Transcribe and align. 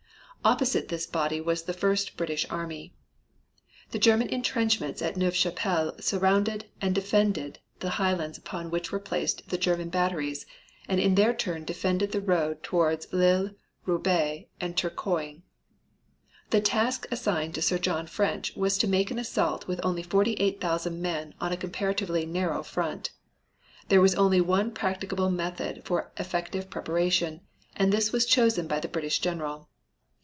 Opposite 0.43 0.87
this 0.87 1.05
body 1.05 1.39
was 1.39 1.61
the 1.61 1.71
first 1.73 2.17
British 2.17 2.47
army. 2.49 2.95
The 3.91 3.99
German 3.99 4.27
intrenchments 4.29 4.99
at 4.99 5.15
Neuve 5.15 5.35
Chapelle 5.35 5.95
surrounded 5.99 6.65
and 6.81 6.95
defended 6.95 7.59
the 7.79 7.91
highlands 8.01 8.39
upon 8.39 8.71
which 8.71 8.91
were 8.91 8.97
placed 8.99 9.49
the 9.49 9.57
German 9.59 9.89
batteries 9.89 10.47
and 10.87 10.99
in 10.99 11.13
their 11.13 11.31
turn 11.35 11.63
defended 11.63 12.11
the 12.11 12.21
road 12.21 12.63
towards 12.63 13.05
Lille, 13.13 13.51
Roubaix 13.85 14.47
and 14.59 14.75
Turcoing. 14.75 15.43
The 16.49 16.59
task 16.59 17.05
assigned 17.11 17.53
to 17.53 17.61
Sir 17.61 17.77
John 17.77 18.07
French 18.07 18.55
was 18.55 18.79
to 18.79 18.87
make 18.87 19.11
an 19.11 19.19
assault 19.19 19.67
with 19.67 19.79
only 19.85 20.01
forty 20.01 20.33
eight 20.39 20.59
thousand 20.59 20.99
men 21.03 21.35
on 21.39 21.51
a 21.51 21.55
comparatively 21.57 22.25
narrow 22.25 22.63
front. 22.63 23.11
There 23.89 24.01
was 24.01 24.15
only 24.15 24.41
one 24.41 24.71
practicable 24.71 25.29
method 25.29 25.83
for 25.85 26.11
effective 26.17 26.71
preparation, 26.71 27.41
and 27.75 27.93
this 27.93 28.11
was 28.11 28.25
chosen 28.25 28.65
by 28.65 28.79
the 28.79 28.87
British 28.89 29.19
general. 29.19 29.67